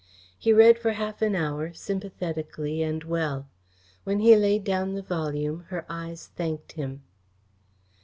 He 0.39 0.51
read 0.51 0.79
for 0.79 0.93
half 0.93 1.21
an 1.21 1.35
hour, 1.35 1.73
sympathetically 1.73 2.81
and 2.81 3.03
well. 3.03 3.47
When 4.03 4.17
he 4.17 4.35
laid 4.35 4.63
down 4.63 4.95
the 4.95 5.03
volume 5.03 5.65
her 5.67 5.85
eyes 5.87 6.31
thanked 6.35 6.71
him. 6.71 7.03